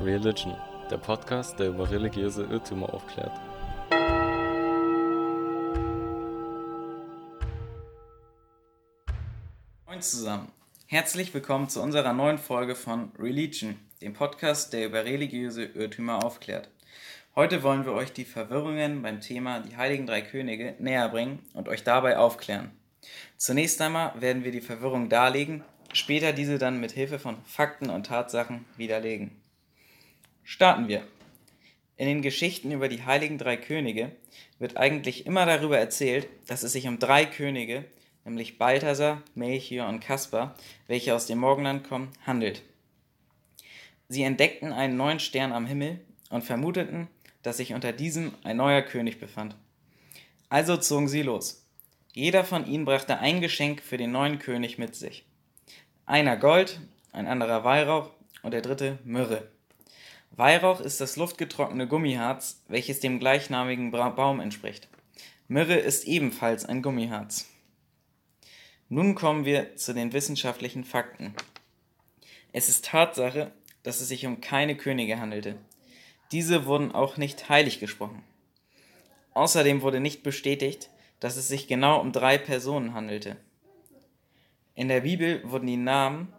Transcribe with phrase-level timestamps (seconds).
[0.00, 0.56] Religion,
[0.92, 3.32] der Podcast, der über religiöse Irrtümer aufklärt.
[9.86, 10.52] Moin zusammen.
[10.86, 16.70] Herzlich willkommen zu unserer neuen Folge von Religion, dem Podcast, der über religiöse Irrtümer aufklärt.
[17.34, 21.68] Heute wollen wir euch die Verwirrungen beim Thema die Heiligen Drei Könige näher bringen und
[21.68, 22.70] euch dabei aufklären.
[23.36, 28.06] Zunächst einmal werden wir die Verwirrung darlegen, später diese dann mit Hilfe von Fakten und
[28.06, 29.32] Tatsachen widerlegen.
[30.50, 31.06] Starten wir.
[31.98, 34.12] In den Geschichten über die heiligen drei Könige
[34.58, 37.84] wird eigentlich immer darüber erzählt, dass es sich um drei Könige,
[38.24, 40.56] nämlich Balthasar, Melchior und Kaspar,
[40.86, 42.62] welche aus dem Morgenland kommen, handelt.
[44.08, 47.08] Sie entdeckten einen neuen Stern am Himmel und vermuteten,
[47.42, 49.54] dass sich unter diesem ein neuer König befand.
[50.48, 51.66] Also zogen sie los.
[52.14, 55.26] Jeder von ihnen brachte ein Geschenk für den neuen König mit sich.
[56.06, 56.80] Einer Gold,
[57.12, 59.46] ein anderer Weihrauch und der dritte Myrrhe.
[60.38, 64.86] Weihrauch ist das luftgetrocknete Gummiharz, welches dem gleichnamigen Baum entspricht.
[65.48, 67.50] Myrrhe ist ebenfalls ein Gummiharz.
[68.88, 71.34] Nun kommen wir zu den wissenschaftlichen Fakten.
[72.52, 73.50] Es ist Tatsache,
[73.82, 75.56] dass es sich um keine Könige handelte.
[76.30, 78.22] Diese wurden auch nicht heilig gesprochen.
[79.34, 80.88] Außerdem wurde nicht bestätigt,
[81.18, 83.36] dass es sich genau um drei Personen handelte.
[84.76, 86.32] In der Bibel wurden die Namen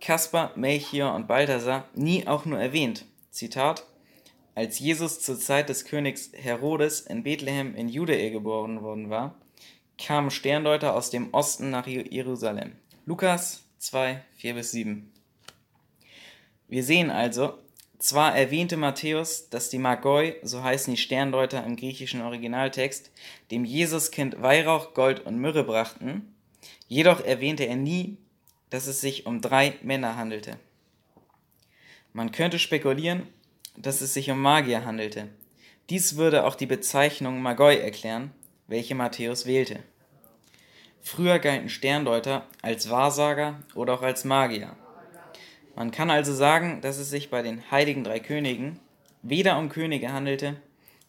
[0.00, 3.04] Kaspar, Melchior und Balthasar nie auch nur erwähnt.
[3.30, 3.84] Zitat:
[4.54, 9.34] Als Jesus zur Zeit des Königs Herodes in Bethlehem in Judäa geboren worden war,
[9.98, 12.72] kamen Sterndeuter aus dem Osten nach Jerusalem.
[13.06, 15.02] Lukas 2, 4-7.
[16.68, 17.58] Wir sehen also,
[17.98, 23.10] zwar erwähnte Matthäus, dass die Magoi, so heißen die Sterndeuter im griechischen Originaltext,
[23.50, 26.34] dem Jesuskind Weihrauch, Gold und Myrrhe brachten,
[26.86, 28.18] jedoch erwähnte er nie,
[28.70, 30.58] dass es sich um drei Männer handelte.
[32.12, 33.26] Man könnte spekulieren,
[33.76, 35.28] dass es sich um Magier handelte.
[35.90, 38.32] Dies würde auch die Bezeichnung Magoi erklären,
[38.66, 39.82] welche Matthäus wählte.
[41.00, 44.76] Früher galten Sterndeuter als Wahrsager oder auch als Magier.
[45.74, 48.80] Man kann also sagen, dass es sich bei den heiligen drei Königen
[49.22, 50.56] weder um Könige handelte,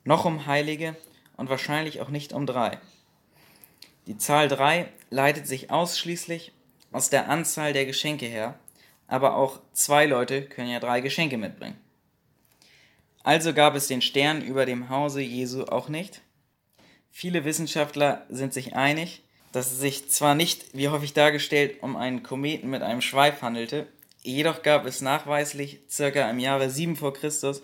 [0.04, 0.96] noch um Heilige
[1.38, 2.80] und wahrscheinlich auch nicht um drei.
[4.08, 6.54] Die Zahl drei leitet sich ausschließlich
[6.92, 8.58] aus der Anzahl der Geschenke her,
[9.08, 11.80] aber auch zwei Leute können ja drei Geschenke mitbringen.
[13.24, 16.22] Also gab es den Stern über dem Hause Jesu auch nicht.
[17.12, 22.24] Viele Wissenschaftler sind sich einig, dass es sich zwar nicht, wie häufig dargestellt, um einen
[22.24, 23.88] Kometen mit einem Schweif handelte,
[24.22, 27.62] jedoch gab es nachweislich circa im Jahre 7 vor Christus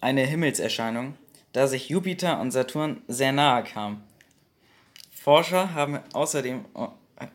[0.00, 1.16] eine Himmelserscheinung,
[1.52, 4.02] da sich Jupiter und Saturn sehr nahe kamen.
[5.10, 6.64] Forscher haben außerdem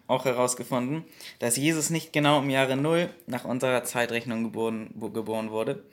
[0.08, 1.04] auch herausgefunden,
[1.40, 5.84] dass Jesus nicht genau im Jahre Null nach unserer Zeitrechnung geboren, geboren wurde,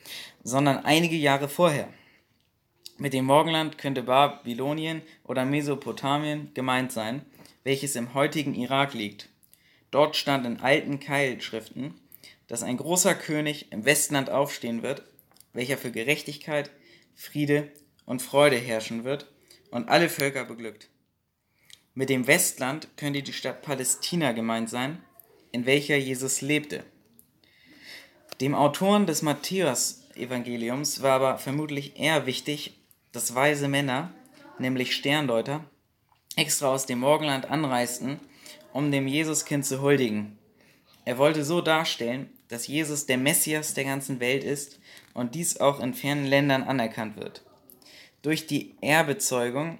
[0.42, 1.88] sondern einige Jahre vorher.
[2.96, 7.22] Mit dem Morgenland könnte Babylonien oder Mesopotamien gemeint sein,
[7.64, 9.28] welches im heutigen Irak liegt.
[9.90, 11.94] Dort stand in alten Keilschriften,
[12.46, 15.02] dass ein großer König im Westland aufstehen wird,
[15.52, 16.70] welcher für Gerechtigkeit,
[17.16, 17.68] Friede
[18.06, 19.26] und Freude herrschen wird
[19.70, 20.88] und alle Völker beglückt.
[21.94, 25.02] Mit dem Westland könnte die Stadt Palästina gemeint sein,
[25.52, 26.82] in welcher Jesus lebte.
[28.40, 32.80] Dem Autoren des Matthäus-Evangeliums war aber vermutlich eher wichtig,
[33.12, 34.12] dass weise Männer,
[34.58, 35.64] nämlich Sterndeuter,
[36.34, 38.18] extra aus dem Morgenland anreisten,
[38.72, 40.36] um dem Jesuskind zu huldigen.
[41.04, 44.80] Er wollte so darstellen, dass Jesus der Messias der ganzen Welt ist
[45.12, 47.44] und dies auch in fernen Ländern anerkannt wird.
[48.22, 49.78] Durch die Erbezeugung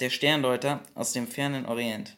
[0.00, 2.16] der Sterndeuter aus dem fernen Orient.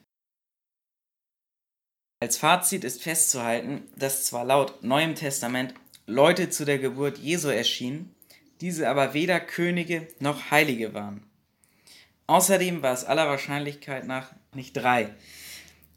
[2.20, 5.74] Als Fazit ist festzuhalten, dass zwar laut Neuem Testament
[6.06, 8.14] Leute zu der Geburt Jesu erschienen,
[8.60, 11.22] diese aber weder Könige noch Heilige waren.
[12.26, 15.14] Außerdem war es aller Wahrscheinlichkeit nach nicht drei.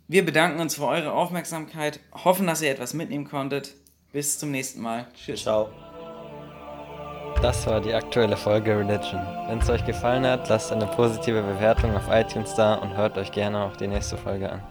[0.08, 3.74] Wir bedanken uns für eure Aufmerksamkeit, hoffen, dass ihr etwas mitnehmen konntet.
[4.12, 5.08] Bis zum nächsten Mal.
[5.16, 5.44] Tschüss.
[5.44, 5.91] Ciao.
[7.42, 9.20] Das war die aktuelle Folge Religion.
[9.48, 13.32] Wenn es euch gefallen hat, lasst eine positive Bewertung auf iTunes da und hört euch
[13.32, 14.62] gerne auch die nächste Folge an.